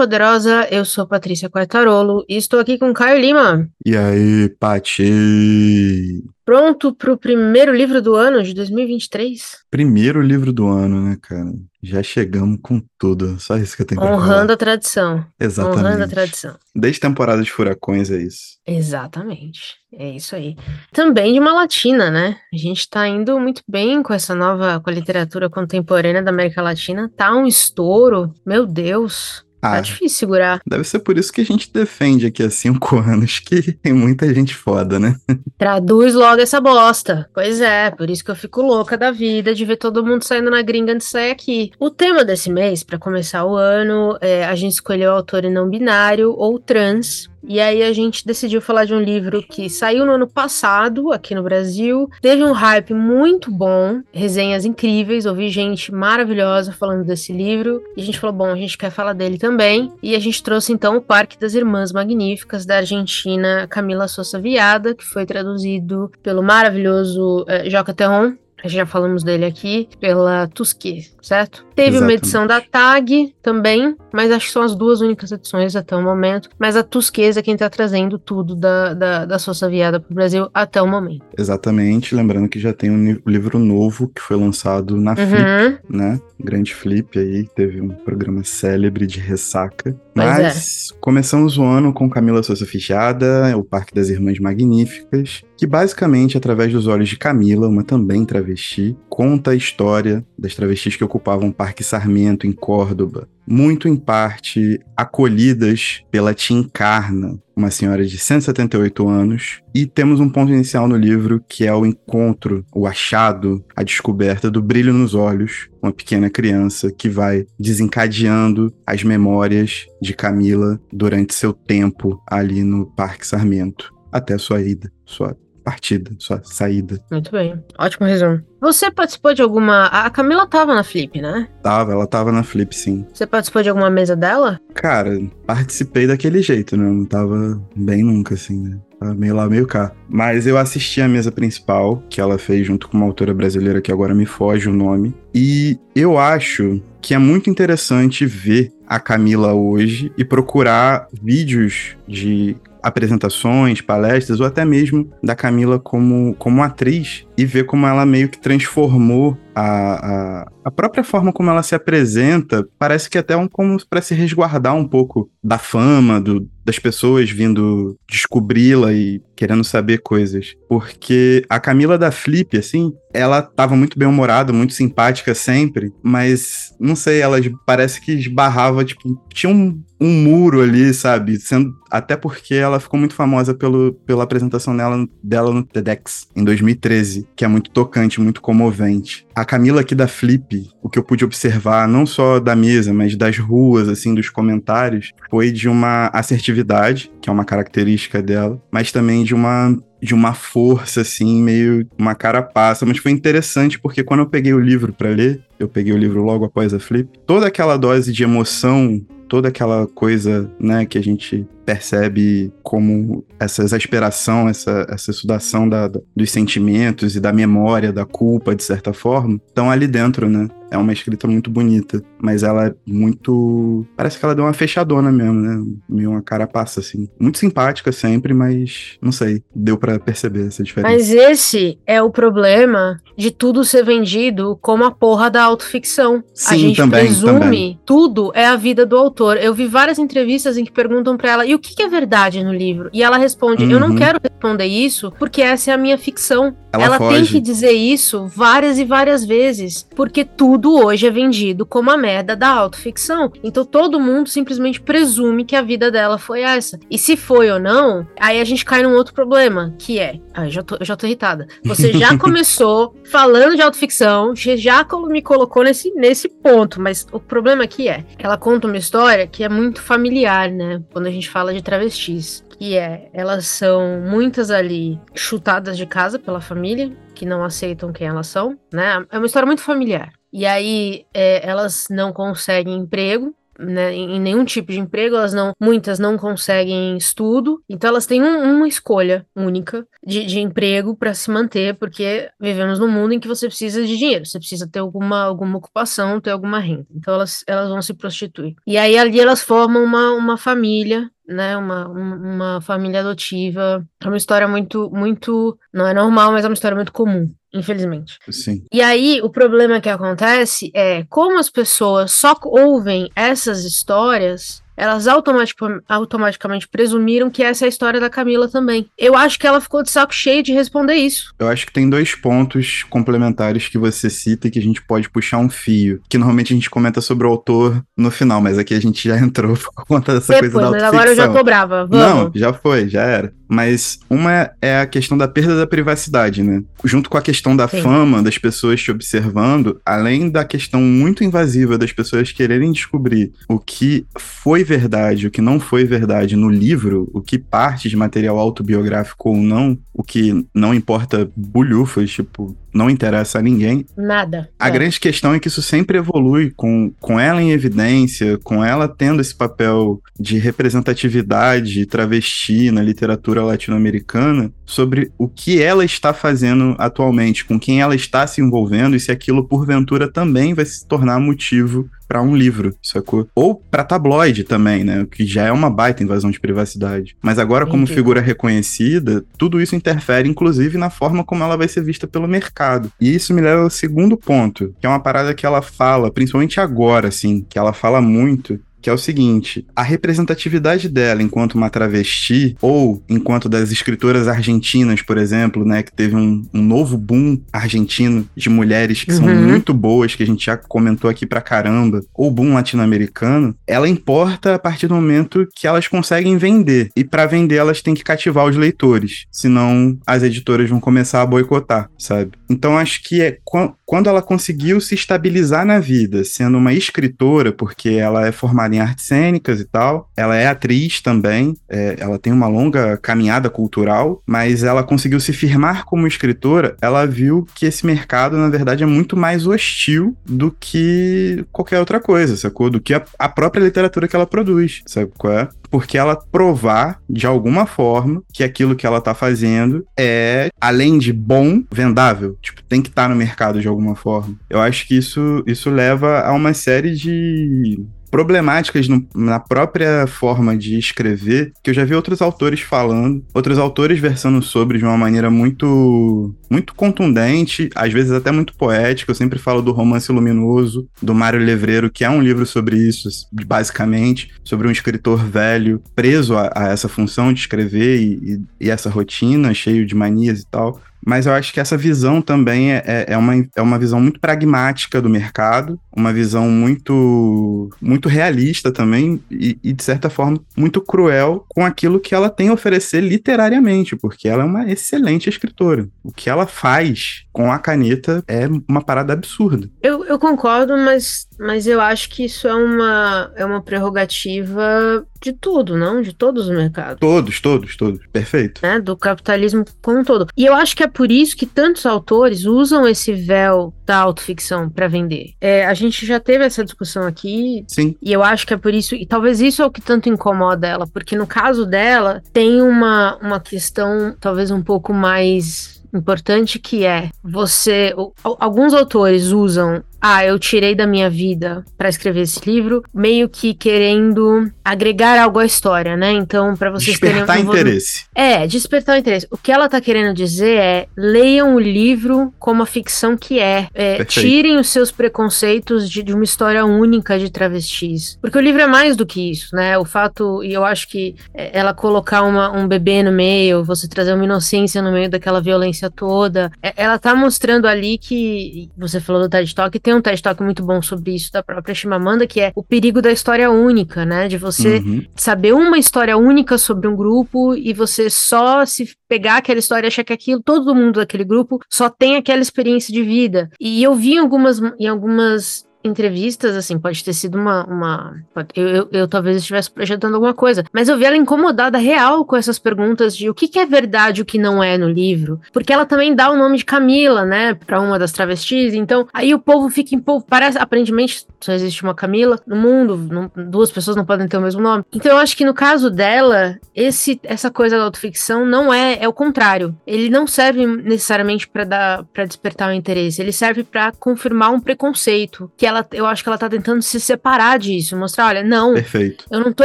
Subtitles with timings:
[0.00, 3.68] Poderosa, eu sou Patrícia Quartarolo e estou aqui com Caio Lima.
[3.84, 6.24] E aí, Pati?
[6.42, 9.58] Pronto para o primeiro livro do ano de 2023?
[9.70, 11.52] Primeiro livro do ano, né, cara?
[11.82, 14.22] Já chegamos com tudo, só isso que eu tenho pra falar.
[14.22, 15.22] Honrando a tradição.
[15.38, 15.78] Exatamente.
[15.78, 16.56] Honrando a tradição.
[16.74, 18.58] Desde temporada de furacões é isso.
[18.66, 19.74] Exatamente.
[19.92, 20.56] É isso aí.
[20.92, 22.38] Também de uma latina, né?
[22.54, 26.62] A gente tá indo muito bem com essa nova, com a literatura contemporânea da América
[26.62, 27.10] Latina.
[27.14, 28.32] Tá um estouro.
[28.46, 29.44] Meu Deus.
[29.60, 30.60] Tá Ah, difícil segurar.
[30.66, 34.32] deve ser por isso que a gente defende aqui há cinco anos, que tem muita
[34.34, 35.16] gente foda, né?
[35.58, 37.28] Traduz logo essa bosta.
[37.34, 40.50] Pois é, por isso que eu fico louca da vida de ver todo mundo saindo
[40.50, 41.70] na gringa antes de sair aqui.
[41.78, 46.32] O tema desse mês, pra começar o ano, é, a gente escolheu autor não binário
[46.36, 47.29] ou trans.
[47.42, 51.34] E aí a gente decidiu falar de um livro que saiu no ano passado aqui
[51.34, 57.82] no Brasil, teve um hype muito bom, resenhas incríveis, ouvi gente maravilhosa falando desse livro,
[57.96, 60.72] e a gente falou, bom, a gente quer falar dele também, e a gente trouxe
[60.72, 66.42] então o Parque das Irmãs Magníficas da Argentina Camila Sousa Viada, que foi traduzido pelo
[66.42, 71.64] maravilhoso eh, Joca Terron, já falamos dele aqui, pela Tusquet, certo?
[71.80, 72.18] Teve uma Exatamente.
[72.18, 76.50] edição da TAG também, mas acho que são as duas únicas edições até o momento.
[76.58, 80.50] Mas a Tusquet é quem tá trazendo tudo da, da, da Sousa Viada pro Brasil
[80.52, 81.24] até o momento.
[81.38, 85.78] Exatamente, lembrando que já tem um livro novo que foi lançado na Flip, Uhum.
[85.88, 86.20] né?
[86.38, 89.90] Grande Flip aí, teve um programa célebre de ressaca.
[89.90, 89.94] É.
[90.14, 96.36] Mas começamos o ano com Camila Souza Fichada, o Parque das Irmãs Magníficas, que basicamente,
[96.36, 101.48] através dos olhos de Camila, uma também travesti, conta a história das travestis que ocupavam
[101.48, 108.16] o Parque Sarmento em Córdoba, muito em parte acolhidas pela Tia Encarna, uma senhora de
[108.16, 113.64] 178 anos, e temos um ponto inicial no livro que é o encontro, o achado,
[113.76, 120.14] a descoberta do brilho nos olhos, uma pequena criança que vai desencadeando as memórias de
[120.14, 127.00] Camila durante seu tempo ali no Parque Sarmento, até sua ida, sua partida, sua saída.
[127.10, 127.62] Muito bem.
[127.78, 128.42] Ótimo resumo.
[128.60, 129.86] Você participou de alguma.
[129.86, 131.48] A Camila tava na Flip, né?
[131.62, 133.06] Tava, ela tava na Flip, sim.
[133.12, 134.60] Você participou de alguma mesa dela?
[134.74, 136.86] Cara, participei daquele jeito, né?
[136.86, 138.78] Eu não tava bem nunca, assim, né?
[138.98, 139.92] Tava meio lá, meio cá.
[140.06, 143.90] Mas eu assisti a mesa principal, que ela fez junto com uma autora brasileira que
[143.90, 145.14] agora me foge o nome.
[145.34, 152.56] E eu acho que é muito interessante ver a Camila hoje e procurar vídeos de
[152.82, 158.28] apresentações, palestras, ou até mesmo da Camila como, como atriz e ver como ela meio
[158.28, 162.66] que transformou a, a, a própria forma como ela se apresenta.
[162.78, 167.30] Parece que até um, como para se resguardar um pouco da fama, do, das pessoas
[167.30, 170.54] vindo descobri-la e querendo saber coisas.
[170.68, 176.74] Porque a Camila da Flip, assim, ela tava muito bem humorada, muito simpática sempre, mas
[176.78, 181.40] não sei, ela parece que esbarrava, tipo, tinha um, um muro ali, sabe?
[181.40, 186.44] Sendo, até porque ela ficou muito famosa pelo, pela apresentação dela, dela no TEDx em
[186.44, 189.26] 2013, que é muito tocante, muito comovente.
[189.40, 193.16] A Camila aqui da Flip, o que eu pude observar, não só da mesa, mas
[193.16, 198.92] das ruas, assim, dos comentários, foi de uma assertividade, que é uma característica dela, mas
[198.92, 204.20] também de uma de uma força assim, meio uma carapaça, mas foi interessante porque quando
[204.20, 207.46] eu peguei o livro para ler, eu peguei o livro logo após a Flip, toda
[207.46, 214.48] aquela dose de emoção, toda aquela coisa, né, que a gente percebe como essa exasperação,
[214.48, 219.40] essa, essa sudação da, da- dos sentimentos e da memória, da culpa, de certa forma,
[219.46, 220.48] estão ali dentro, né?
[220.72, 223.84] É uma escrita muito bonita, mas ela é muito.
[223.96, 225.64] Parece que ela deu uma fechadona mesmo, né?
[225.88, 227.08] Meio uma carapaça, assim.
[227.18, 230.92] Muito simpática sempre, mas não sei, deu pra perceber essa diferença.
[230.94, 236.18] Mas esse é o problema de tudo ser vendido como a porra da autoficção.
[236.18, 237.80] a Sim, gente também, presume também.
[237.84, 239.38] tudo é a vida do autor.
[239.38, 242.42] Eu vi várias entrevistas em que perguntam pra ela, e o que que é verdade
[242.42, 242.90] no livro?
[242.92, 243.96] E ela responde, eu não Uhum.
[243.96, 246.56] quero responder isso porque essa é a minha ficção.
[246.72, 251.66] Ela ela tem que dizer isso várias e várias vezes, porque tudo hoje é vendido
[251.66, 253.32] como a merda da autoficção.
[253.42, 256.78] Então todo mundo simplesmente presume que a vida dela foi essa.
[256.88, 260.20] E se foi ou não, aí a gente cai num outro problema, que é.
[260.32, 261.46] Ah, eu já tô, eu já tô irritada.
[261.64, 267.18] Você já começou falando de autoficção, você já me colocou nesse, nesse ponto, mas o
[267.18, 270.80] problema aqui é que ela conta uma história que é muito familiar, né?
[270.92, 272.44] Quando a gente fala de travestis.
[272.58, 278.06] Que é, elas são muitas ali chutadas de casa pela família, que não aceitam quem
[278.06, 279.04] elas são, né?
[279.10, 280.12] É uma história muito familiar.
[280.32, 285.52] E aí é, elas não conseguem emprego, né, em nenhum tipo de emprego, elas não,
[285.60, 291.12] muitas não conseguem estudo, então elas têm um, uma escolha única de, de emprego para
[291.12, 294.78] se manter, porque vivemos num mundo em que você precisa de dinheiro, você precisa ter
[294.78, 296.86] alguma, alguma ocupação, ter alguma renda.
[296.90, 298.54] Então elas, elas vão se prostituir.
[298.66, 303.86] E aí ali elas formam uma, uma família né, uma, uma família adotiva.
[304.02, 308.18] É uma história muito, muito, não é normal, mas é uma história muito comum, infelizmente.
[308.30, 308.64] Sim.
[308.72, 315.06] E aí, o problema que acontece é como as pessoas só ouvem essas histórias elas
[315.06, 315.56] automatic,
[315.86, 318.88] automaticamente presumiram que essa é a história da Camila também.
[318.96, 321.34] Eu acho que ela ficou de saco cheio de responder isso.
[321.38, 325.10] Eu acho que tem dois pontos complementares que você cita e que a gente pode
[325.10, 326.00] puxar um fio.
[326.08, 329.18] Que normalmente a gente comenta sobre o autor no final, mas aqui a gente já
[329.18, 331.86] entrou por conta dessa Depois, coisa da mas agora eu já tô brava.
[331.86, 331.98] Vamos.
[331.98, 333.34] Não, já foi, já era.
[333.50, 336.62] Mas uma é a questão da perda da privacidade, né?
[336.84, 337.82] Junto com a questão da Sim.
[337.82, 343.58] fama, das pessoas te observando, além da questão muito invasiva das pessoas quererem descobrir o
[343.58, 348.38] que foi verdade, o que não foi verdade no livro, o que parte de material
[348.38, 353.84] autobiográfico ou não, o que não importa bulhufas, tipo, não interessa a ninguém.
[353.96, 354.48] Nada.
[354.58, 354.70] A é.
[354.70, 359.20] grande questão é que isso sempre evolui com, com ela em evidência, com ela tendo
[359.20, 367.44] esse papel de representatividade travesti na literatura latino-americana, sobre o que ela está fazendo atualmente,
[367.44, 371.88] com quem ela está se envolvendo e se aquilo porventura também vai se tornar motivo
[372.10, 373.28] para um livro, sacou?
[373.36, 375.02] Ou para tabloide também, né?
[375.02, 377.16] O que já é uma baita invasão de privacidade.
[377.22, 381.84] Mas agora, como figura reconhecida, tudo isso interfere, inclusive, na forma como ela vai ser
[381.84, 382.90] vista pelo mercado.
[383.00, 386.58] E isso me leva ao segundo ponto, que é uma parada que ela fala, principalmente
[386.58, 391.70] agora, assim, que ela fala muito, que é o seguinte: a representatividade dela enquanto uma
[391.70, 397.40] travesti, ou enquanto das escritoras argentinas, por exemplo, né, que teve um, um novo boom
[397.52, 399.18] argentino de mulheres que uhum.
[399.18, 403.88] são muito boas, que a gente já comentou aqui pra caramba, ou boom latino-americano, ela
[403.88, 406.90] importa a partir do momento que elas conseguem vender.
[406.96, 411.26] E para vender, elas têm que cativar os leitores, senão as editoras vão começar a
[411.26, 412.32] boicotar, sabe?
[412.48, 413.38] Então acho que é
[413.84, 418.76] quando ela conseguiu se estabilizar na vida, sendo uma escritora, porque ela é formada formada
[418.76, 420.08] em artes cênicas e tal.
[420.16, 425.32] Ela é atriz também, é, ela tem uma longa caminhada cultural, mas ela conseguiu se
[425.32, 426.76] firmar como escritora.
[426.80, 432.00] Ela viu que esse mercado, na verdade, é muito mais hostil do que qualquer outra
[432.00, 432.70] coisa, sacou?
[432.70, 435.48] Do que a, a própria literatura que ela produz, sabe qual é?
[435.70, 441.12] porque ela provar de alguma forma que aquilo que ela tá fazendo é, além de
[441.12, 442.36] bom, vendável.
[442.42, 444.34] Tipo, tem que estar tá no mercado de alguma forma.
[444.50, 450.56] Eu acho que isso, isso leva a uma série de problemáticas no, na própria forma
[450.56, 454.96] de escrever, que eu já vi outros autores falando, outros autores versando sobre de uma
[454.96, 459.12] maneira muito muito contundente, às vezes até muito poética.
[459.12, 463.08] Eu sempre falo do Romance Luminoso, do Mário Levreiro, que é um livro sobre isso,
[463.46, 468.70] basicamente, sobre um escritor velho preso a, a essa função de escrever e, e, e
[468.70, 472.82] essa rotina, cheio de manias e tal mas eu acho que essa visão também é,
[472.86, 478.70] é, é, uma, é uma visão muito pragmática do mercado, uma visão muito, muito realista
[478.70, 483.00] também, e, e, de certa forma muito cruel com aquilo que ela tem a oferecer
[483.00, 485.88] literariamente, porque ela é uma excelente escritora.
[486.02, 489.68] O que ela faz com a caneta é uma parada absurda.
[489.82, 495.32] Eu, eu concordo, mas, mas eu acho que isso é uma, é uma prerrogativa de
[495.32, 496.02] tudo, não?
[496.02, 497.00] De todos os mercados.
[497.00, 498.06] Todos, todos, todos.
[498.12, 498.60] Perfeito.
[498.62, 498.78] Né?
[498.78, 500.26] Do capitalismo como um todo.
[500.36, 504.68] E eu acho que é por isso que tantos autores usam esse véu da autoficção
[504.68, 505.32] para vender.
[505.40, 507.64] É, a gente já teve essa discussão aqui.
[507.66, 507.96] Sim.
[508.02, 510.66] E eu acho que é por isso, e talvez isso é o que tanto incomoda
[510.66, 516.84] ela, porque no caso dela, tem uma, uma questão talvez um pouco mais importante que
[516.84, 517.94] é você.
[518.22, 523.52] Alguns autores usam ah, eu tirei da minha vida para escrever esse livro, meio que
[523.52, 526.12] querendo agregar algo à história, né?
[526.12, 528.04] Então, para vocês despertar terem um interesse.
[528.14, 529.26] É, despertar o interesse.
[529.30, 533.68] O que ela tá querendo dizer é: leiam o livro como a ficção que é.
[533.74, 538.18] é tirem os seus preconceitos de, de, uma história única de travestis.
[538.20, 539.76] Porque o livro é mais do que isso, né?
[539.76, 543.88] O fato, e eu acho que é, ela colocar uma, um bebê no meio, você
[543.88, 548.70] trazer uma inocência no meio daquela violência toda, é, ela tá mostrando ali que.
[548.78, 551.74] Você falou do TED Talk, tem um TED Talk muito bom sobre isso da própria
[551.74, 554.28] Chimamanda, que é o perigo da história única, né?
[554.28, 555.04] De você uhum.
[555.16, 559.88] saber uma história única sobre um grupo e você só se pegar aquela história e
[559.88, 563.50] achar que aquilo, todo mundo daquele grupo só tem aquela experiência de vida.
[563.60, 567.64] E eu vi em algumas, em algumas entrevistas, assim, pode ter sido uma.
[567.64, 568.16] uma
[568.54, 572.36] eu, eu, eu, talvez estivesse projetando alguma coisa, mas eu vi ela incomodada real com
[572.36, 575.40] essas perguntas de o que, que é verdade e o que não é no livro.
[575.52, 578.74] Porque ela também dá o nome de Camila, né, pra uma das travestis.
[578.74, 580.24] Então, aí o povo fica em povo.
[580.28, 584.42] Parece, aparentemente, só existe uma Camila no mundo, não, duas pessoas não podem ter o
[584.42, 584.84] mesmo nome.
[584.92, 588.98] Então, eu acho que no caso dela, esse, essa coisa da autoficção não é.
[589.00, 589.76] É o contrário.
[589.86, 591.70] Ele não serve necessariamente para
[592.12, 596.28] para despertar o interesse, ele serve para confirmar um preconceito, que ela eu acho que
[596.28, 598.74] ela tá tentando se separar disso, mostrar, olha, não.
[598.74, 599.24] Perfeito.
[599.30, 599.64] Eu não tô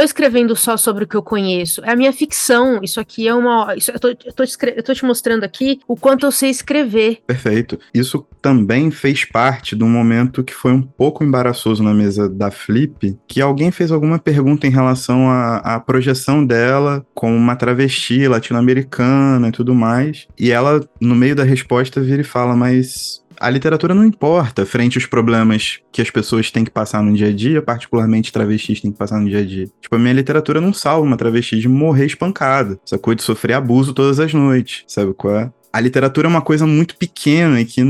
[0.00, 2.80] escrevendo só sobre o que eu conheço, é a minha ficção.
[2.82, 5.96] Isso aqui é uma isso, eu, tô, eu, tô eu tô te mostrando aqui o
[5.96, 7.18] quanto eu sei escrever.
[7.26, 7.78] Perfeito.
[7.92, 13.18] Isso também fez parte do momento que foi um pouco embaraçoso na mesa da Flip,
[13.26, 19.48] que alguém fez alguma pergunta em relação à, à projeção dela como uma travesti latino-americana
[19.48, 20.26] e tudo mais.
[20.38, 24.98] E ela, no meio da resposta, vira e fala: Mas a literatura não importa frente
[24.98, 28.92] aos problemas que as pessoas têm que passar no dia a dia, particularmente travestis têm
[28.92, 29.66] que passar no dia a dia.
[29.80, 33.14] Tipo, a minha literatura não salva uma travesti de morrer espancada, sacou?
[33.14, 35.52] De sofrer abuso todas as noites, sabe qual é?
[35.72, 37.82] A literatura é uma coisa muito pequena e que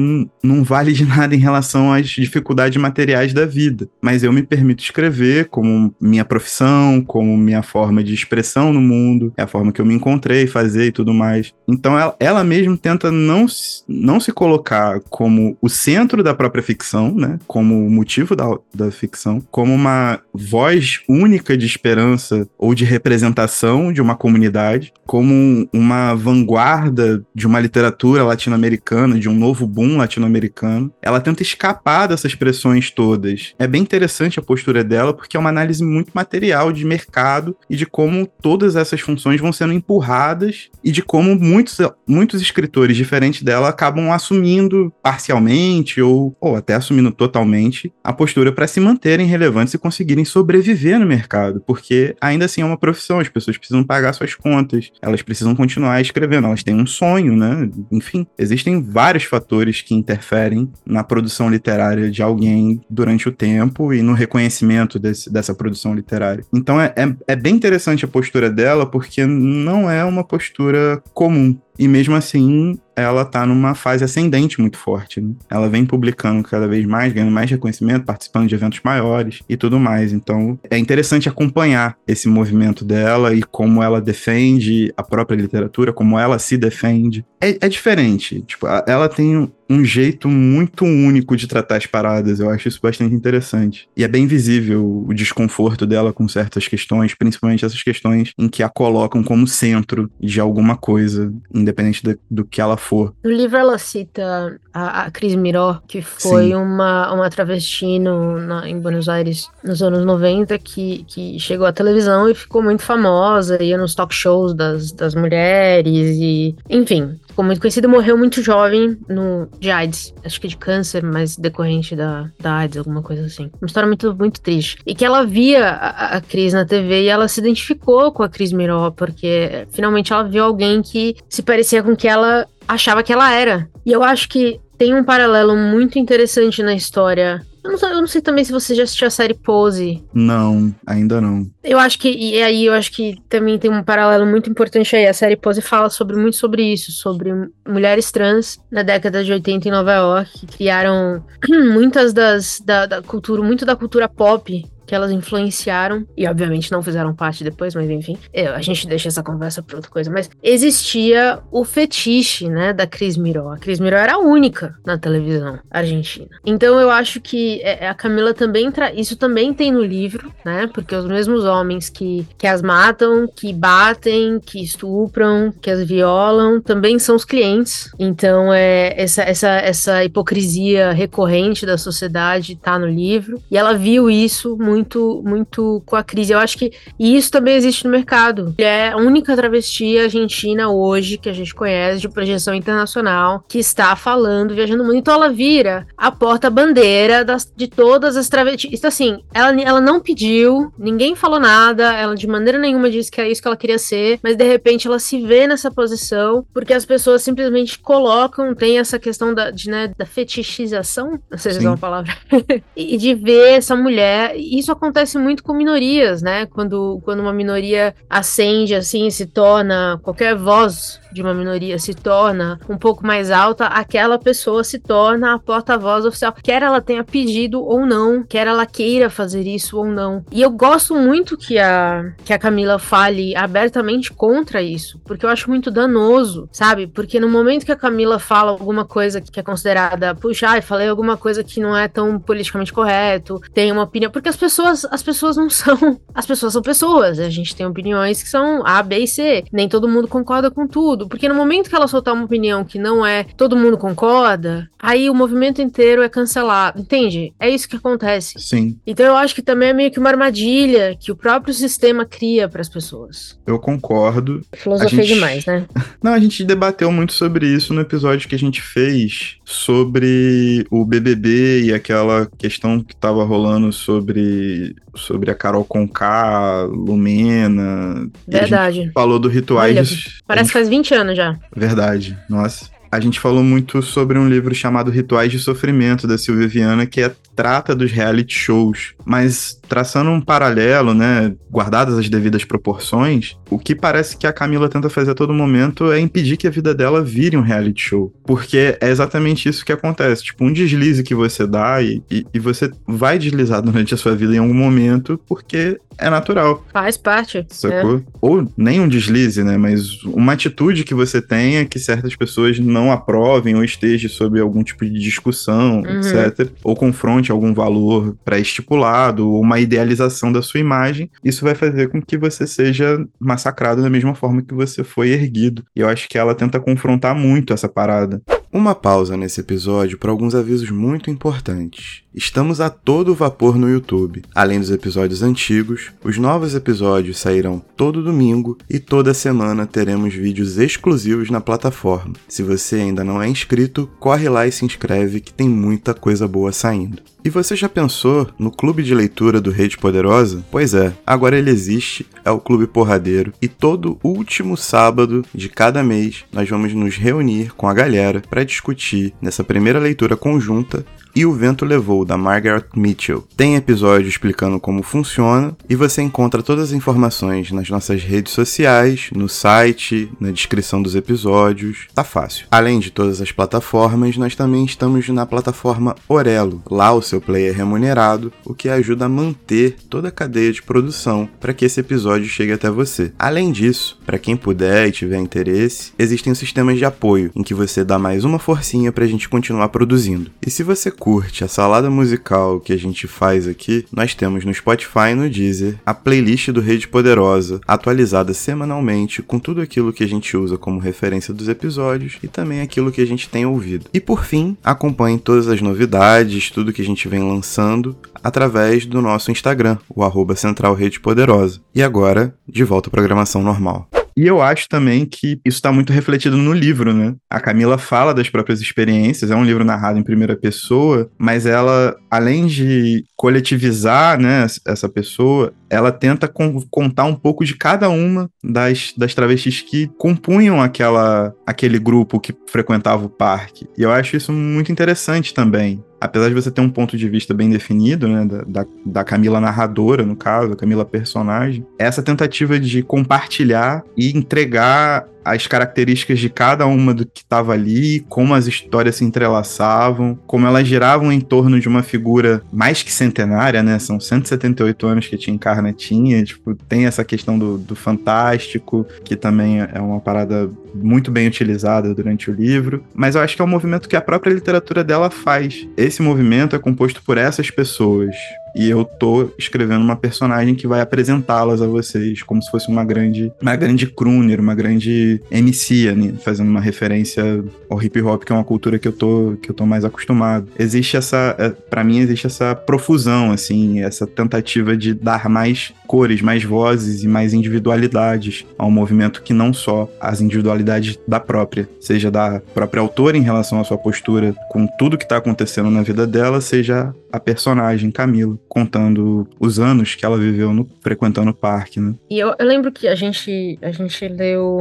[0.42, 3.88] não vale de nada em relação às dificuldades materiais da vida.
[4.00, 9.32] Mas eu me permito escrever como minha profissão, como minha forma de expressão no mundo,
[9.36, 11.52] é a forma que eu me encontrei, fazer e tudo mais.
[11.68, 12.44] Então ela, ela
[12.80, 13.46] tenta não,
[13.88, 17.38] não se colocar como o centro da própria ficção, né?
[17.46, 23.92] Como o motivo da, da ficção, como uma voz única de esperança ou de representação
[23.92, 30.92] de uma comunidade, como uma vanguarda de uma literatura latino-americana, de um novo boom latino-americano.
[31.02, 33.54] Ela tenta escapar dessas pressões todas.
[33.58, 37.76] É bem interessante a postura dela, porque é uma análise muito material de mercado e
[37.76, 43.42] de como todas essas funções vão sendo empurradas e de como muitos, muitos escritores diferentes
[43.42, 49.74] dela acabam assumindo parcialmente ou, ou até assumindo totalmente a postura para se manterem relevantes
[49.74, 54.12] e conseguirem sobreviver no mercado, porque ainda assim é uma profissão, as pessoas precisam pagar
[54.12, 57.55] suas contas, elas precisam continuar escrevendo, elas têm um sonho, né?
[57.90, 64.02] Enfim, existem vários fatores que interferem na produção literária de alguém durante o tempo e
[64.02, 66.44] no reconhecimento desse, dessa produção literária.
[66.52, 71.56] Então é, é, é bem interessante a postura dela, porque não é uma postura comum.
[71.78, 75.20] E mesmo assim, ela tá numa fase ascendente muito forte.
[75.20, 75.34] Né?
[75.50, 79.78] Ela vem publicando cada vez mais, ganhando mais reconhecimento, participando de eventos maiores e tudo
[79.78, 80.12] mais.
[80.12, 86.18] Então, é interessante acompanhar esse movimento dela e como ela defende a própria literatura, como
[86.18, 87.24] ela se defende.
[87.40, 88.40] É, é diferente.
[88.42, 92.40] Tipo, ela tem um jeito muito único de tratar as paradas.
[92.40, 93.88] Eu acho isso bastante interessante.
[93.96, 98.62] E é bem visível o desconforto dela com certas questões, principalmente essas questões em que
[98.62, 103.14] a colocam como centro de alguma coisa, independente do, do que ela for.
[103.24, 108.68] No livro ela cita a, a Cris Miró, que foi uma, uma travesti no, na,
[108.68, 113.62] em Buenos Aires nos anos 90, que, que chegou à televisão e ficou muito famosa,
[113.62, 118.96] ia nos talk shows das, das mulheres e, enfim, ficou muito conhecida, morreu muito jovem
[119.06, 120.14] no, de AIDS.
[120.24, 123.50] Acho que de câncer, mas decorrente da, da AIDS, alguma coisa assim.
[123.60, 124.78] Uma história muito, muito triste.
[124.86, 128.28] E que ela via a, a Cris na TV e ela se identificou com a
[128.28, 133.12] Cris Miró, porque finalmente ela viu alguém que se parecia com que ela achava que
[133.12, 133.68] ela era.
[133.84, 138.06] E eu acho que tem um paralelo muito interessante na história eu não, eu não,
[138.06, 140.02] sei também se você já assistiu a série Pose.
[140.14, 141.46] Não, ainda não.
[141.64, 145.06] Eu acho que, e aí eu acho que também tem um paralelo muito importante aí.
[145.06, 147.32] A série Pose fala sobre muito sobre isso, sobre
[147.66, 151.24] mulheres trans na década de 80 em Nova York, que criaram
[151.72, 156.82] muitas das, da, da cultura, muito da cultura pop que elas influenciaram, e obviamente não
[156.82, 160.30] fizeram parte depois, mas enfim, eu, a gente deixa essa conversa para outra coisa, mas
[160.42, 163.52] existia o fetiche, né, da Cris Miró.
[163.52, 166.28] A Cris Miró era a única na televisão argentina.
[166.44, 170.68] Então eu acho que é, é, a Camila também, isso também tem no livro, né,
[170.72, 176.60] porque os mesmos homens que, que as matam, que batem, que estupram, que as violam,
[176.60, 177.90] também são os clientes.
[177.98, 184.08] Então é essa, essa, essa hipocrisia recorrente da sociedade tá no livro, e ela viu
[184.10, 186.32] isso muito muito, muito com a crise.
[186.32, 188.54] Eu acho que isso também existe no mercado.
[188.58, 193.96] É a única travesti argentina hoje que a gente conhece de projeção internacional que está
[193.96, 194.98] falando, viajando muito.
[194.98, 198.78] Então ela vira a porta-bandeira de todas as travestis.
[198.78, 203.20] Então, assim, ela, ela não pediu, ninguém falou nada, ela de maneira nenhuma disse que
[203.20, 206.74] é isso que ela queria ser, mas de repente ela se vê nessa posição porque
[206.74, 211.64] as pessoas simplesmente colocam, tem essa questão da, de, né, da fetichização, não sei se
[211.64, 212.16] é uma palavra,
[212.76, 214.36] e de ver essa mulher.
[214.36, 216.44] Isso isso acontece muito com minorias, né?
[216.46, 222.60] Quando, quando uma minoria ascende assim, se torna qualquer voz de uma minoria se torna
[222.68, 227.64] um pouco mais alta, aquela pessoa se torna a porta-voz oficial, quer ela tenha pedido
[227.64, 230.22] ou não, quer ela queira fazer isso ou não.
[230.30, 235.30] E eu gosto muito que a, que a Camila fale abertamente contra isso, porque eu
[235.30, 236.86] acho muito danoso, sabe?
[236.86, 240.86] Porque no momento que a Camila fala alguma coisa que é considerada, puxa, ai, falei
[240.86, 245.02] alguma coisa que não é tão politicamente correto, tem uma opinião, porque as pessoas, as
[245.02, 248.98] pessoas não são, as pessoas são pessoas, a gente tem opiniões que são A, B
[248.98, 252.24] e C, nem todo mundo concorda com tudo, porque no momento que ela soltar uma
[252.24, 257.32] opinião que não é todo mundo concorda, aí o movimento inteiro é cancelado, entende?
[257.38, 258.38] É isso que acontece.
[258.38, 258.78] Sim.
[258.86, 262.48] Então eu acho que também é meio que uma armadilha que o próprio sistema cria
[262.48, 263.38] para as pessoas.
[263.46, 264.40] Eu concordo.
[264.54, 265.14] Filosofia gente...
[265.14, 265.66] demais, né?
[266.02, 270.84] Não, a gente debateu muito sobre isso no episódio que a gente fez sobre o
[270.84, 274.45] BBB e aquela questão que tava rolando sobre
[274.94, 278.08] sobre a Carol Conká, Lumena.
[278.26, 278.90] Verdade.
[278.94, 279.76] Falou do rituais.
[279.76, 281.36] Olha, parece que faz 20 anos já.
[281.54, 282.16] Verdade.
[282.28, 282.75] Nossa.
[282.90, 287.00] A gente falou muito sobre um livro chamado Rituais de Sofrimento, da Silvia Viana, que
[287.00, 288.94] é, trata dos reality shows.
[289.04, 294.68] Mas traçando um paralelo, né, guardadas as devidas proporções, o que parece que a Camila
[294.68, 298.12] tenta fazer a todo momento é impedir que a vida dela vire um reality show.
[298.24, 300.24] Porque é exatamente isso que acontece.
[300.24, 304.14] Tipo, um deslize que você dá e, e, e você vai deslizar durante a sua
[304.14, 306.64] vida em algum momento, porque é natural.
[306.72, 307.46] Faz parte.
[307.48, 307.96] Sacou?
[307.96, 308.02] É.
[308.20, 309.56] Ou nem um deslize, né?
[309.56, 314.62] Mas uma atitude que você tenha que certas pessoas não aprovem ou esteja sob algum
[314.62, 315.98] tipo de discussão, uhum.
[315.98, 316.50] etc.
[316.62, 321.10] Ou confronte algum valor pré-estipulado, ou uma idealização da sua imagem.
[321.24, 325.64] Isso vai fazer com que você seja massacrado da mesma forma que você foi erguido.
[325.74, 328.20] E eu acho que ela tenta confrontar muito essa parada.
[328.56, 332.00] Uma pausa nesse episódio para alguns avisos muito importantes.
[332.14, 334.22] Estamos a todo vapor no YouTube.
[334.34, 340.56] Além dos episódios antigos, os novos episódios sairão todo domingo e toda semana teremos vídeos
[340.56, 342.14] exclusivos na plataforma.
[342.26, 346.26] Se você ainda não é inscrito, corre lá e se inscreve que tem muita coisa
[346.26, 347.02] boa saindo.
[347.22, 350.44] E você já pensou no clube de leitura do Rede Poderosa?
[350.48, 355.82] Pois é, agora ele existe, é o Clube Porradeiro, e todo último sábado de cada
[355.82, 360.84] mês nós vamos nos reunir com a galera para discutir nessa primeira leitura conjunta
[361.16, 363.26] e O Vento Levou, da Margaret Mitchell.
[363.34, 369.08] Tem episódio explicando como funciona e você encontra todas as informações nas nossas redes sociais,
[369.14, 371.86] no site, na descrição dos episódios.
[371.94, 372.46] Tá fácil.
[372.50, 376.62] Além de todas as plataformas, nós também estamos na plataforma Orelo.
[376.70, 380.62] Lá o seu player é remunerado, o que ajuda a manter toda a cadeia de
[380.62, 383.10] produção para que esse episódio chegue até você.
[383.18, 387.82] Além disso, para quem puder e tiver interesse, existem sistemas de apoio em que você
[387.82, 390.30] dá mais uma forcinha para a gente continuar produzindo.
[390.44, 394.54] E se você curte a salada musical que a gente faz aqui, nós temos no
[394.54, 400.04] Spotify e no Deezer a playlist do Rede Poderosa, atualizada semanalmente com tudo aquilo que
[400.04, 403.86] a gente usa como referência dos episódios e também aquilo que a gente tem ouvido.
[403.92, 409.00] E por fim, acompanhe todas as novidades, tudo que a gente vem lançando através do
[409.00, 411.60] nosso Instagram, o arroba Central Rede Poderosa.
[411.74, 413.88] E agora, de volta à programação normal.
[414.16, 417.14] E eu acho também que isso está muito refletido no livro, né?
[417.28, 421.94] A Camila fala das próprias experiências, é um livro narrado em primeira pessoa, mas ela,
[422.10, 426.32] além de coletivizar né, essa pessoa, ela tenta
[426.70, 432.34] contar um pouco de cada uma das, das travestis que compunham aquela, aquele grupo que
[432.46, 433.68] frequentava o parque.
[433.76, 437.34] E eu acho isso muito interessante também apesar de você ter um ponto de vista
[437.34, 442.82] bem definido, né, da, da, Camila narradora, no caso, a Camila personagem, essa tentativa de
[442.82, 448.94] compartilhar e entregar as características de cada uma do que estava ali, como as histórias
[448.94, 453.76] se entrelaçavam, como elas giravam em torno de uma figura mais que centenária, né?
[453.80, 458.86] São 178 anos que a Tia Encarna tinha, tipo, tem essa questão do, do fantástico,
[459.04, 463.42] que também é uma parada muito bem utilizada durante o livro, mas eu acho que
[463.42, 465.66] é um movimento que a própria literatura dela faz.
[465.76, 468.14] Esse movimento é composto por essas pessoas,
[468.56, 472.84] e eu tô escrevendo uma personagem que vai apresentá-las a vocês como se fosse uma
[472.84, 476.14] grande, uma grande crooner, uma grande MC, né?
[476.24, 479.54] fazendo uma referência ao hip hop, que é uma cultura que eu tô, que eu
[479.54, 480.48] tô mais acostumado.
[480.58, 486.22] Existe essa, é, para mim existe essa profusão, assim, essa tentativa de dar mais cores,
[486.22, 492.10] mais vozes e mais individualidades ao movimento que não só as individualidades da própria, seja
[492.10, 496.06] da própria autora em relação à sua postura com tudo que tá acontecendo na vida
[496.06, 498.38] dela, seja a personagem Camila.
[498.48, 501.94] Contando os anos que ela viveu no, frequentando o parque, né?
[502.08, 504.58] E eu, eu lembro que a gente, a gente leu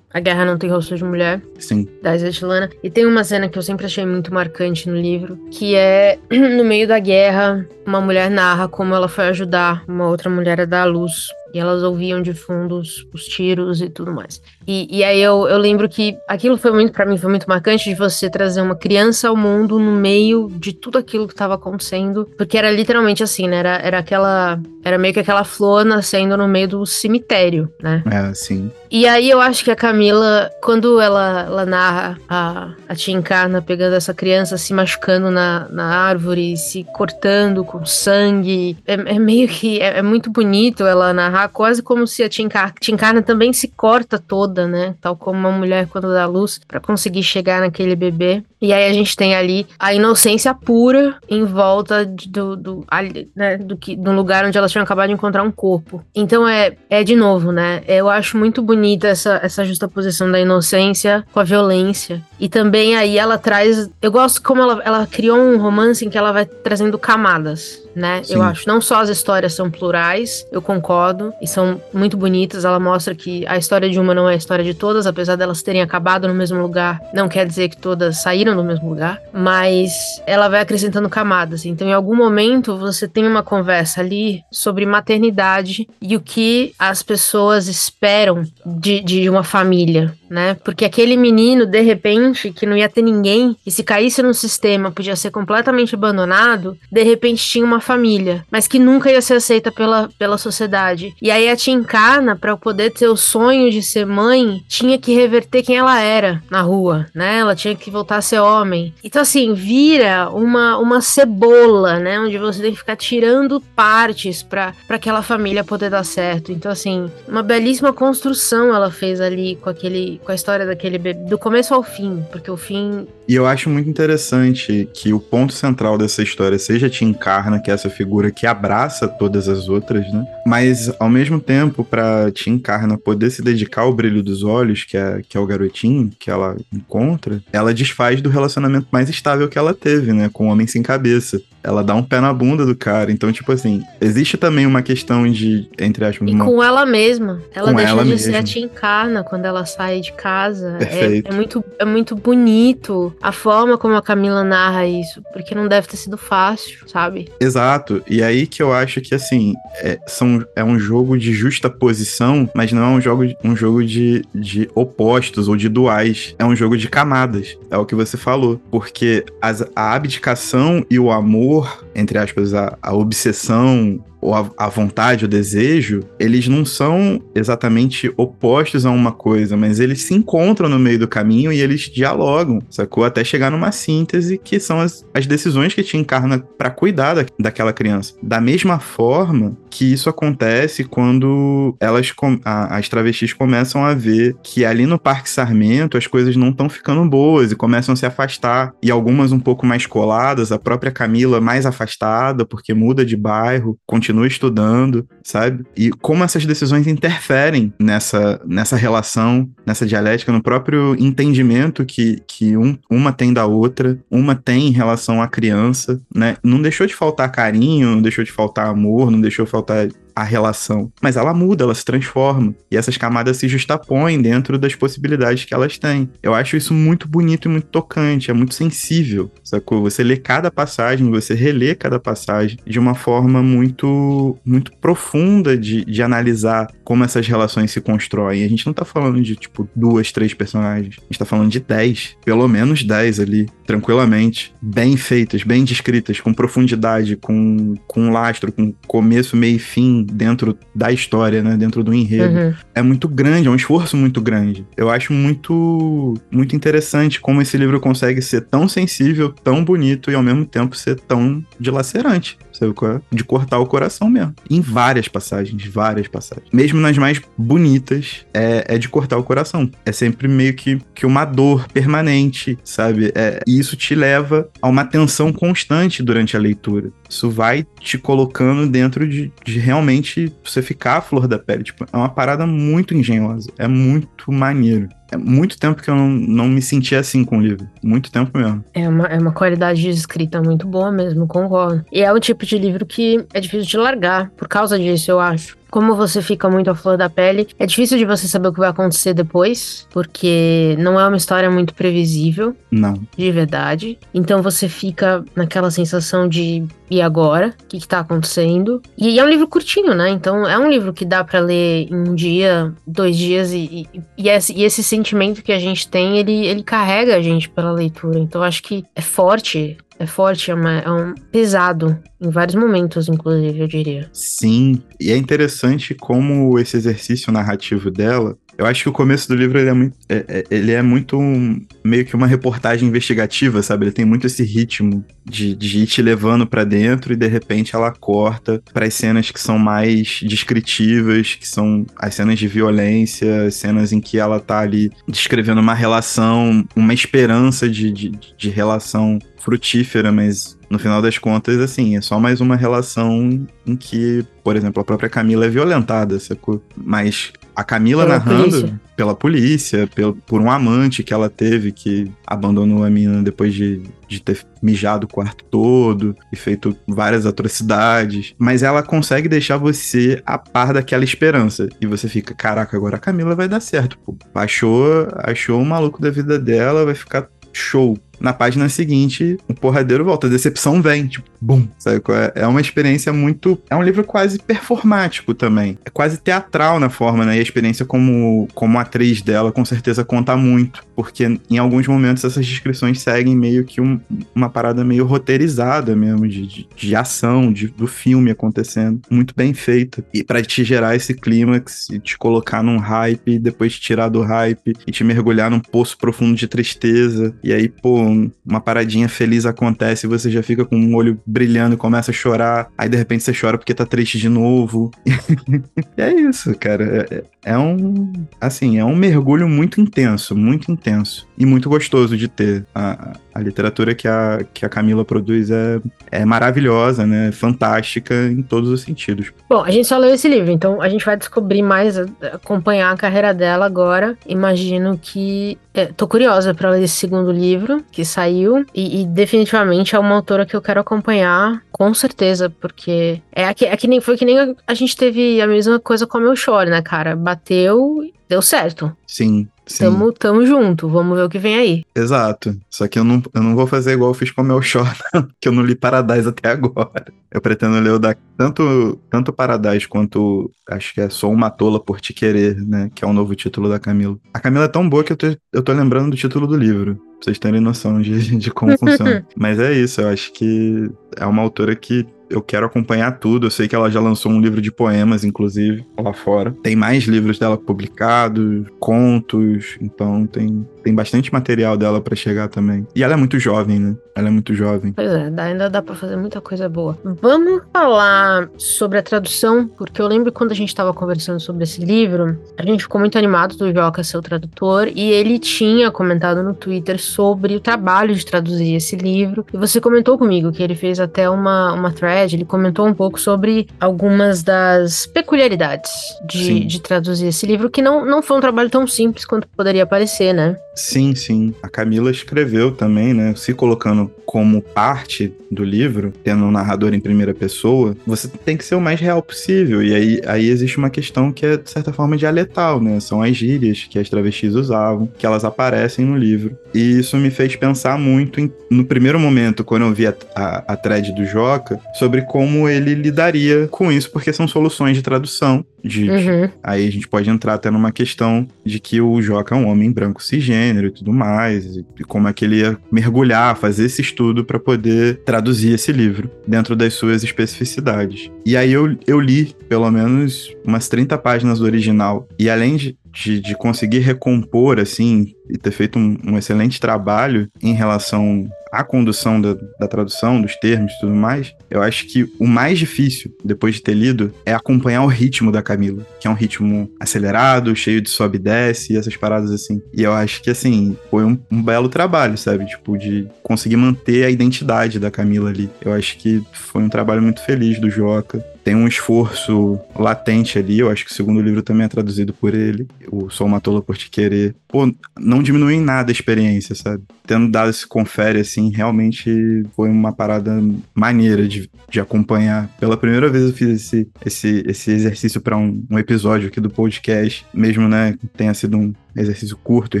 [0.12, 1.88] A Guerra Não Tem Rosto de Mulher, Sim.
[2.02, 5.74] da Svetlana, e tem uma cena que eu sempre achei muito marcante no livro, que
[5.74, 10.60] é no meio da guerra, uma mulher narra como ela foi ajudar uma outra mulher
[10.60, 11.28] a dar à luz.
[11.56, 14.42] E elas ouviam de fundo os, os tiros e tudo mais.
[14.66, 17.88] E, e aí eu, eu lembro que aquilo foi muito, para mim, foi muito marcante
[17.88, 22.28] de você trazer uma criança ao mundo no meio de tudo aquilo que estava acontecendo.
[22.36, 23.56] Porque era literalmente assim, né?
[23.56, 24.60] Era, era aquela.
[24.84, 28.02] Era meio que aquela flor nascendo no meio do cemitério, né?
[28.04, 28.70] É, sim.
[28.90, 33.60] E aí eu acho que a Camila, quando ela, ela narra a, a tia Encarna
[33.60, 39.48] pegando essa criança, se machucando na, na árvore, se cortando com sangue, é, é meio
[39.48, 39.80] que.
[39.80, 43.52] É, é, muito bonito ela narrar, quase como se a tia Encarna, tia Encarna também
[43.52, 44.94] se corta toda, né?
[45.00, 48.42] Tal como uma mulher quando dá luz, para conseguir chegar naquele bebê.
[48.60, 53.30] E aí a gente tem ali a inocência pura em volta de, do, do, ali,
[53.36, 56.02] né, do, que, do lugar onde elas tinham acabado de encontrar um corpo.
[56.14, 57.82] Então é, é de novo, né?
[57.86, 62.22] Eu acho muito bonita essa, essa justaposição da inocência com a violência.
[62.38, 63.90] E também aí ela traz.
[64.00, 68.22] Eu gosto como ela, ela criou um romance em que ela vai trazendo camadas né?
[68.22, 68.34] Sim.
[68.34, 68.68] Eu acho.
[68.68, 72.66] Não só as histórias são plurais, eu concordo, e são muito bonitas.
[72.66, 75.62] Ela mostra que a história de uma não é a história de todas, apesar delas
[75.62, 77.00] terem acabado no mesmo lugar.
[77.14, 79.92] Não quer dizer que todas saíram do mesmo lugar, mas
[80.26, 81.64] ela vai acrescentando camadas.
[81.64, 87.02] Então, em algum momento, você tem uma conversa ali sobre maternidade e o que as
[87.02, 90.54] pessoas esperam de, de uma família, né?
[90.62, 94.90] Porque aquele menino, de repente, que não ia ter ninguém, e se caísse no sistema
[94.90, 99.70] podia ser completamente abandonado, de repente tinha uma família, mas que nunca ia ser aceita
[99.70, 101.14] pela, pela sociedade.
[101.22, 105.14] E aí a tia Encarna, para poder ter o sonho de ser mãe, tinha que
[105.14, 107.38] reverter quem ela era na rua, né?
[107.38, 108.92] Ela tinha que voltar a ser homem.
[109.04, 112.18] Então, assim, vira uma, uma cebola, né?
[112.18, 116.50] Onde você tem que ficar tirando partes para aquela família poder dar certo.
[116.50, 121.28] Então, assim, uma belíssima construção ela fez ali com aquele com a história daquele bebê,
[121.28, 123.06] do começo ao fim, porque o fim.
[123.28, 127.70] E eu acho muito interessante que o ponto central dessa história seja Tim Encarna, que
[127.70, 130.26] é essa figura que abraça todas as outras, né?
[130.44, 134.96] Mas ao mesmo tempo, para Tim Encarna poder se dedicar ao brilho dos olhos, que
[134.96, 139.58] é, que é o garotinho que ela encontra, ela desfaz do relacionamento mais estável que
[139.58, 140.28] ela teve, né?
[140.32, 143.10] Com o Homem Sem Cabeça ela dá um pé na bunda do cara.
[143.10, 146.44] Então, tipo assim, existe também uma questão de, entre aspas, e uma...
[146.44, 147.42] com ela mesma.
[147.52, 148.32] Ela com deixa ela de mesma.
[148.32, 150.76] ser a tia encarna quando ela sai de casa.
[150.78, 151.28] Perfeito.
[151.28, 155.66] É, é, muito, é muito bonito a forma como a Camila narra isso, porque não
[155.66, 157.28] deve ter sido fácil, sabe?
[157.40, 158.00] Exato.
[158.08, 162.48] E aí que eu acho que, assim, é, são, é um jogo de justa posição,
[162.54, 166.36] mas não é um jogo, um jogo de, de opostos ou de duais.
[166.38, 167.58] É um jogo de camadas.
[167.68, 168.60] É o que você falou.
[168.70, 171.55] Porque as, a abdicação e o amor
[171.94, 178.12] entre aspas, a, a obsessão ou a, a, vontade, o desejo, eles não são exatamente
[178.16, 182.58] opostos a uma coisa, mas eles se encontram no meio do caminho e eles dialogam,
[182.68, 183.04] sacou?
[183.04, 187.24] Até chegar numa síntese que são as, as decisões que te encarna para cuidar da,
[187.38, 188.14] daquela criança.
[188.20, 192.12] Da mesma forma que isso acontece quando elas,
[192.44, 196.68] a, as travestis começam a ver que ali no Parque Sarmento as coisas não estão
[196.68, 200.90] ficando boas e começam a se afastar, e algumas um pouco mais coladas, a própria
[200.90, 205.64] Camila mais afastada porque muda de bairro, continua continua estudando, sabe?
[205.76, 212.56] E como essas decisões interferem nessa, nessa relação, nessa dialética, no próprio entendimento que, que
[212.56, 216.36] um, uma tem da outra, uma tem em relação à criança, né?
[216.42, 220.24] Não deixou de faltar carinho, não deixou de faltar amor, não deixou de faltar a
[220.24, 220.90] relação.
[221.02, 222.54] Mas ela muda, ela se transforma.
[222.70, 226.08] E essas camadas se justapõem dentro das possibilidades que elas têm.
[226.22, 229.82] Eu acho isso muito bonito e muito tocante, é muito sensível, sacou?
[229.82, 235.84] Você lê cada passagem, você relê cada passagem de uma forma muito, muito profunda de,
[235.84, 238.42] de analisar como essas relações se constroem.
[238.42, 240.96] A gente não tá falando de, tipo, duas, três personagens.
[240.98, 242.16] A gente tá falando de dez.
[242.24, 244.54] Pelo menos dez ali, tranquilamente.
[244.62, 250.58] Bem feitas, bem descritas, com profundidade, com, com lastro, com começo, meio e fim dentro
[250.74, 251.56] da história, né?
[251.56, 252.34] Dentro do enredo.
[252.34, 252.54] Uhum.
[252.74, 254.66] É muito grande, é um esforço muito grande.
[254.76, 260.14] Eu acho muito, muito interessante como esse livro consegue ser tão sensível, tão bonito e
[260.14, 262.38] ao mesmo tempo ser tão dilacerante.
[262.58, 263.00] Sabe qual é?
[263.12, 264.34] De cortar o coração mesmo.
[264.48, 266.48] Em várias passagens, várias passagens.
[266.52, 269.70] Mesmo nas mais bonitas, é, é de cortar o coração.
[269.84, 273.12] É sempre meio que, que uma dor permanente, sabe?
[273.14, 276.90] É, e isso te leva a uma tensão constante durante a leitura.
[277.08, 281.62] Isso vai te colocando dentro de, de realmente você ficar a flor da pele.
[281.62, 283.50] Tipo, é uma parada muito engenhosa.
[283.58, 284.88] É muito maneiro.
[285.10, 287.68] É muito tempo que eu não, não me sentia assim com o livro.
[287.82, 288.64] Muito tempo mesmo.
[288.74, 291.84] É uma, é uma qualidade de escrita muito boa mesmo, concordo.
[291.92, 295.20] E é um tipo de livro que é difícil de largar, por causa disso, eu
[295.20, 298.52] acho como você fica muito à flor da pele, é difícil de você saber o
[298.54, 302.56] que vai acontecer depois, porque não é uma história muito previsível.
[302.70, 302.94] Não.
[303.14, 303.98] De verdade.
[304.14, 307.54] Então você fica naquela sensação de e agora?
[307.62, 308.80] O que, que tá acontecendo?
[308.96, 310.08] E é um livro curtinho, né?
[310.08, 314.00] Então é um livro que dá para ler em um dia, dois dias, e, e,
[314.16, 317.72] e, esse, e, esse, sentimento que a gente tem, ele, ele carrega a gente pela
[317.72, 318.18] leitura.
[318.18, 323.08] Então acho que é forte é forte, é, uma, é, um pesado em vários momentos,
[323.08, 324.08] inclusive, eu diria.
[324.12, 329.34] Sim, e é interessante como esse exercício narrativo dela eu acho que o começo do
[329.34, 333.62] livro ele é muito, é, é, ele é muito um, meio que uma reportagem investigativa,
[333.62, 333.84] sabe?
[333.84, 337.74] Ele tem muito esse ritmo de, de ir te levando para dentro e de repente
[337.74, 343.50] ela corta para as cenas que são mais descritivas, que são as cenas de violência,
[343.50, 349.18] cenas em que ela tá ali descrevendo uma relação, uma esperança de, de, de relação
[349.38, 354.56] frutífera, mas no final das contas, assim, é só mais uma relação em que, por
[354.56, 356.60] exemplo, a própria Camila é violentada, sacou?
[356.76, 358.80] Mas a Camila pela narrando polícia.
[358.94, 363.82] pela polícia, pelo, por um amante que ela teve que abandonou a menina depois de,
[364.06, 368.34] de ter mijado o quarto todo e feito várias atrocidades.
[368.38, 371.66] Mas ela consegue deixar você a par daquela esperança.
[371.80, 374.14] E você fica, caraca, agora a Camila vai dar certo, pô.
[374.34, 377.98] Achou, achou o maluco da vida dela, vai ficar show.
[378.20, 382.02] Na página seguinte, o porradeiro volta, a decepção vem, tipo, bum, sabe?
[382.34, 383.60] É, é uma experiência muito.
[383.70, 385.78] É um livro quase performático também.
[385.84, 387.36] É quase teatral na forma, né?
[387.36, 392.24] E a experiência como, como atriz dela com certeza conta muito, porque em alguns momentos
[392.24, 394.00] essas descrições seguem meio que um,
[394.34, 399.00] uma parada meio roteirizada mesmo, de, de, de ação, de, do filme acontecendo.
[399.10, 400.04] Muito bem feita.
[400.12, 404.08] E para te gerar esse clímax e te colocar num hype, e depois te tirar
[404.08, 407.34] do hype e te mergulhar num poço profundo de tristeza.
[407.42, 408.05] E aí, pô,
[408.44, 412.68] uma paradinha feliz acontece você já fica com um olho brilhando começa a chorar.
[412.76, 414.90] Aí de repente você chora porque tá triste de novo.
[415.96, 417.06] é isso, cara.
[417.10, 418.12] É, é, um.
[418.40, 421.26] Assim, é um mergulho muito intenso, muito intenso.
[421.38, 422.64] E muito gostoso de ter.
[422.74, 425.78] A, a literatura que a, que a Camila produz é,
[426.10, 427.30] é maravilhosa, né?
[427.32, 429.30] Fantástica em todos os sentidos.
[429.48, 431.98] Bom, a gente só leu esse livro, então a gente vai descobrir mais,
[432.32, 434.16] acompanhar a carreira dela agora.
[434.26, 435.58] Imagino que.
[435.76, 438.64] É, tô curiosa para ler esse segundo livro que saiu.
[438.74, 443.66] E, e, definitivamente é uma autora que eu quero acompanhar, com certeza, porque é, que,
[443.66, 446.20] é que nem, foi que nem a, a gente teve a mesma coisa com a
[446.22, 447.14] Meu Chore, né, cara?
[447.14, 448.96] Bateu, deu certo.
[449.06, 449.46] Sim.
[449.66, 449.84] Sim.
[449.84, 451.84] Tamo, tamo junto, vamos ver o que vem aí.
[451.94, 452.56] Exato.
[452.70, 454.60] Só que eu não, eu não vou fazer igual eu fiz com o meu
[455.40, 457.06] que eu não li Paradise até agora.
[457.32, 461.80] Eu pretendo ler o da, tanto, tanto Paradise quanto acho que é Sou uma Tola
[461.80, 462.90] por Te Querer, né?
[462.94, 464.16] Que é o novo título da Camila.
[464.32, 466.94] A Camila é tão boa que eu tô, eu tô lembrando do título do livro.
[466.94, 469.26] Pra vocês terem noção de, de como funciona.
[469.36, 473.46] Mas é isso, eu acho que é uma autora que eu quero acompanhar tudo.
[473.46, 476.54] Eu sei que ela já lançou um livro de poemas, inclusive, lá fora.
[476.62, 482.86] Tem mais livros dela publicados, contos, então tem, tem bastante material dela para chegar também.
[482.94, 483.96] E ela é muito jovem, né?
[484.14, 484.92] Ela é muito jovem.
[484.92, 486.96] Pois é, ainda dá para fazer muita coisa boa.
[487.20, 491.84] Vamos falar sobre a tradução, porque eu lembro quando a gente estava conversando sobre esse
[491.84, 496.40] livro, a gente ficou muito animado do Joca ser o tradutor, e ele tinha comentado
[496.40, 499.44] no Twitter sobre o trabalho de traduzir esse livro.
[499.52, 503.20] E você comentou comigo que ele fez até uma, uma thread ele comentou um pouco
[503.20, 505.90] sobre algumas das peculiaridades
[506.28, 509.84] de, de, traduzir esse livro, que não, não foi um trabalho tão simples quanto poderia
[509.84, 510.56] parecer, né?
[510.76, 511.54] Sim, sim.
[511.62, 513.34] A Camila escreveu também, né?
[513.34, 518.64] Se colocando como parte do livro, tendo um narrador em primeira pessoa, você tem que
[518.64, 519.82] ser o mais real possível.
[519.82, 523.00] E aí, aí existe uma questão que é, de certa forma, dialetal, né?
[523.00, 526.56] São as gírias que as travestis usavam, que elas aparecem no livro.
[526.74, 530.72] E isso me fez pensar muito em, no primeiro momento, quando eu vi a, a,
[530.72, 535.64] a thread do Joca, sobre como ele lidaria com isso, porque são soluções de tradução.
[535.86, 536.50] De, uhum.
[536.62, 539.90] Aí a gente pode entrar até numa questão de que o Joca é um homem
[539.92, 544.44] branco cisgênero e tudo mais, e, como é que ele ia mergulhar, fazer esse estudo
[544.44, 548.30] para poder traduzir esse livro dentro das suas especificidades.
[548.44, 552.96] E aí eu, eu li pelo menos umas 30 páginas do original, e além de,
[553.12, 558.48] de, de conseguir recompor, assim, e ter feito um, um excelente trabalho em relação
[558.80, 562.78] à condução da, da tradução, dos termos e tudo mais, eu acho que o mais
[562.78, 566.90] difícil, depois de ter lido, é acompanhar o ritmo da Camila, que é um ritmo
[567.00, 569.82] acelerado, cheio de sobe e desce e essas paradas assim.
[569.92, 572.66] E eu acho que, assim, foi um, um belo trabalho, sabe?
[572.66, 575.70] Tipo, de conseguir manter a identidade da Camila ali.
[575.80, 580.80] Eu acho que foi um trabalho muito feliz do Joca tem um esforço latente ali.
[580.80, 582.88] Eu acho que o segundo livro também é traduzido por ele.
[583.12, 584.56] O Sol Matou por Te Querer.
[584.66, 587.04] Pô, não diminui em nada a experiência, sabe?
[587.24, 590.60] Tendo dado esse confere, assim, realmente foi uma parada
[590.92, 592.68] maneira de, de acompanhar.
[592.80, 596.68] Pela primeira vez eu fiz esse, esse, esse exercício para um, um episódio aqui do
[596.68, 600.00] podcast, mesmo, né, tenha sido um exercício curto e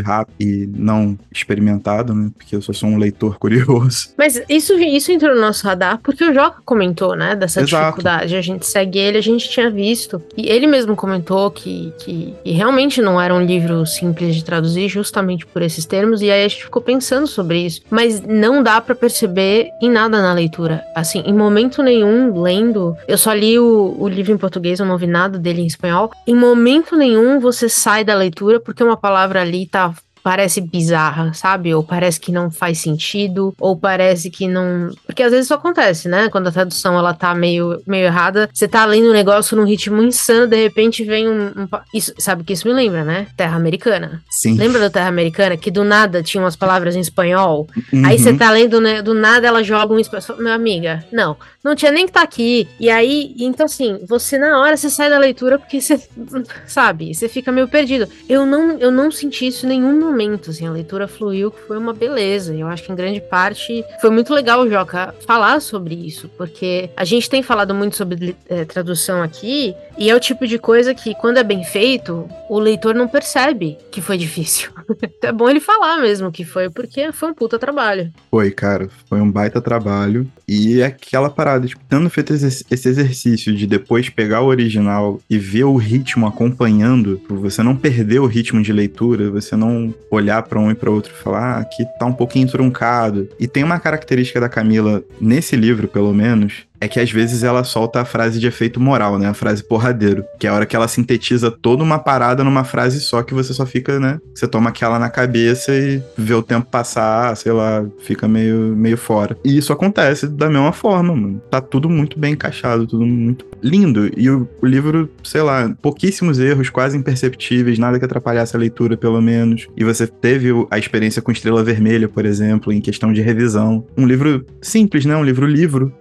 [0.00, 2.30] rápido e não experimentado, né?
[2.36, 4.10] Porque eu só sou um leitor curioso.
[4.16, 7.34] Mas isso, isso entrou no nosso radar porque o Joca comentou, né?
[7.34, 7.84] Dessa Exato.
[7.84, 8.36] dificuldade.
[8.36, 10.22] A gente segue ele, a gente tinha visto.
[10.36, 14.88] E ele mesmo comentou que, que, que realmente não era um livro simples de traduzir,
[14.88, 16.22] justamente por esses termos.
[16.22, 17.82] E aí a gente ficou pensando sobre isso.
[17.90, 20.82] Mas não dá para perceber em nada na leitura.
[20.94, 22.96] Assim, em momento nenhum, lendo.
[23.06, 26.10] Eu só li o, o livro em português, eu não vi nada dele em espanhol.
[26.26, 29.94] Em momento nenhum você sai da leitura porque uma palavra ali tá
[30.26, 31.72] parece bizarra, sabe?
[31.72, 34.90] Ou parece que não faz sentido, ou parece que não.
[35.06, 36.28] Porque às vezes isso acontece, né?
[36.28, 40.02] Quando a tradução ela tá meio, meio errada, você tá lendo um negócio num ritmo
[40.02, 41.46] insano, de repente vem um.
[41.56, 41.68] um...
[41.94, 43.28] Isso, sabe que isso me lembra, né?
[43.36, 44.20] Terra Americana.
[44.28, 44.56] Sim.
[44.56, 45.56] Lembra da Terra Americana?
[45.56, 47.68] Que do nada tinha umas palavras em espanhol.
[47.92, 48.04] Uhum.
[48.04, 49.02] Aí você tá lendo, né?
[49.02, 50.40] Do nada ela joga um espanhol.
[50.40, 51.36] Minha amiga, não.
[51.62, 52.66] Não tinha nem que tá aqui.
[52.80, 56.02] E aí, então assim, você na hora você sai da leitura porque você.
[56.66, 57.14] Sabe?
[57.14, 58.08] Você fica meio perdido.
[58.28, 61.60] Eu não, eu não senti isso em nenhum momento momento, assim, a leitura fluiu, que
[61.60, 62.54] foi uma beleza.
[62.54, 67.04] Eu acho que em grande parte foi muito legal, Joca, falar sobre isso, porque a
[67.04, 71.14] gente tem falado muito sobre é, tradução aqui, e é o tipo de coisa que,
[71.14, 74.70] quando é bem feito, o leitor não percebe que foi difícil.
[75.22, 78.10] é bom ele falar mesmo que foi, porque foi um puta trabalho.
[78.30, 80.26] Foi, cara, foi um baita trabalho.
[80.48, 85.38] E é aquela parada, tipo, tendo feito esse exercício de depois pegar o original e
[85.38, 90.58] ver o ritmo acompanhando, você não perder o ritmo de leitura, você não olhar para
[90.58, 93.28] um e para outro e falar, ah, aqui tá um pouquinho truncado.
[93.38, 97.64] E tem uma característica da Camila, nesse livro pelo menos, é que às vezes ela
[97.64, 99.28] solta a frase de efeito moral, né?
[99.28, 100.24] A frase porradeiro.
[100.38, 103.52] Que é a hora que ela sintetiza toda uma parada numa frase só que você
[103.52, 104.18] só fica, né?
[104.34, 108.96] Você toma aquela na cabeça e vê o tempo passar, sei lá, fica meio, meio
[108.96, 109.36] fora.
[109.44, 111.42] E isso acontece da mesma forma, mano.
[111.50, 114.10] Tá tudo muito bem encaixado, tudo muito lindo.
[114.16, 118.96] E o, o livro, sei lá, pouquíssimos erros, quase imperceptíveis, nada que atrapalhasse a leitura,
[118.96, 119.66] pelo menos.
[119.76, 123.84] E você teve a experiência com Estrela Vermelha, por exemplo, em questão de revisão.
[123.96, 125.16] Um livro simples, né?
[125.16, 125.92] Um livro-livro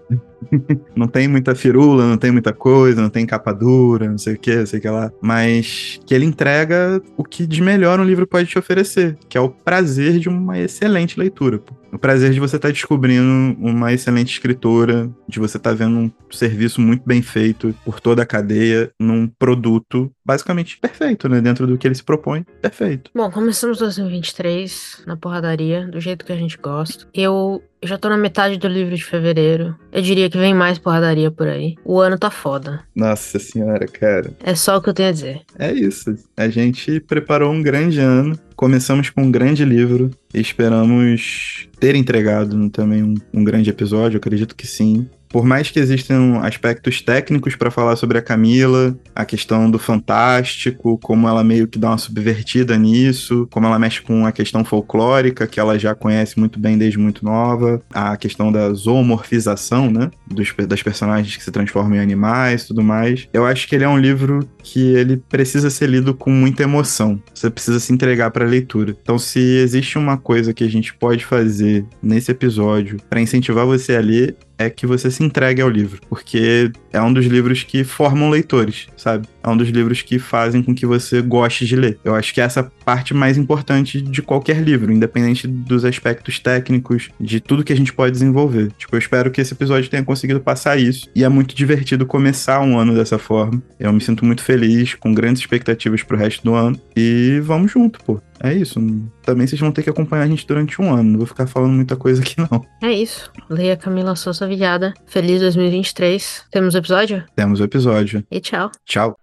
[0.96, 4.38] não tem muita firula, não tem muita coisa, não tem capa dura, não sei o
[4.38, 5.12] que, não sei o que lá.
[5.22, 9.42] Mas que ele entrega o que de melhor um livro pode te oferecer, que é
[9.42, 11.60] o prazer de uma excelente leitura.
[11.60, 15.76] Pô o prazer de você estar tá descobrindo uma excelente escritora, de você estar tá
[15.76, 21.40] vendo um serviço muito bem feito por toda a cadeia, num produto basicamente perfeito, né?
[21.40, 23.12] Dentro do que ele se propõe, perfeito.
[23.16, 27.08] Bom, começamos 2023 na porradaria, do jeito que a gente gosta.
[27.14, 29.76] Eu já tô na metade do livro de fevereiro.
[29.92, 31.76] Eu diria que vem mais porradaria por aí.
[31.84, 32.82] O ano tá foda.
[32.96, 34.32] Nossa senhora, cara.
[34.44, 35.42] É só o que eu tenho a dizer.
[35.58, 36.16] É isso.
[36.36, 38.38] A gente preparou um grande ano.
[38.56, 44.68] Começamos com um grande livro esperamos ter entregado também um, um grande episódio, acredito que
[44.68, 49.80] sim por mais que existam aspectos técnicos para falar sobre a Camila, a questão do
[49.80, 54.64] fantástico, como ela meio que dá uma subvertida nisso, como ela mexe com a questão
[54.64, 60.10] folclórica, que ela já conhece muito bem desde muito nova, a questão da zoomorfização, né,
[60.28, 63.28] dos, das personagens que se transformam em animais tudo mais.
[63.34, 67.22] Eu acho que ele é um livro que ele precisa ser lido com muita emoção.
[67.34, 68.96] Você precisa se entregar para a leitura.
[69.02, 73.96] Então, se existe uma coisa que a gente pode fazer nesse episódio para incentivar você
[73.96, 77.84] a ler, é que você se entregue ao livro, porque é um dos livros que
[77.84, 79.28] formam leitores, sabe?
[79.44, 82.00] É um dos livros que fazem com que você goste de ler.
[82.04, 87.10] Eu acho que é essa parte mais importante de qualquer livro, independente dos aspectos técnicos,
[87.20, 88.72] de tudo que a gente pode desenvolver.
[88.78, 91.10] Tipo, eu espero que esse episódio tenha conseguido passar isso.
[91.16, 93.62] E é muito divertido começar um ano dessa forma.
[93.80, 96.80] Eu me sinto muito feliz, com grandes expectativas pro resto do ano.
[96.96, 98.20] E vamos junto, pô.
[98.46, 98.80] É isso.
[99.24, 101.04] Também vocês vão ter que acompanhar a gente durante um ano.
[101.04, 102.64] Não vou ficar falando muita coisa aqui, não.
[102.82, 103.32] É isso.
[103.50, 104.94] Leia Camila Souza Vilhada.
[105.08, 106.46] Feliz 2023.
[106.52, 107.24] Temos o episódio?
[107.36, 108.24] Temos o episódio.
[108.30, 108.72] E tchau.
[108.86, 109.18] Tchau.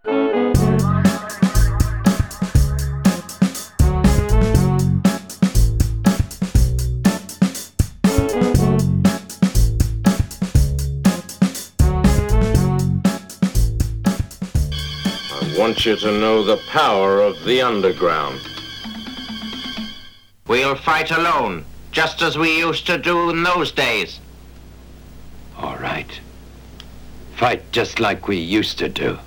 [15.59, 18.52] want you to know the power of the underground.
[20.53, 24.21] We'll fight alone, just as we used to do in those days.
[25.57, 26.21] All right.
[27.37, 29.19] Fight just like we used to do.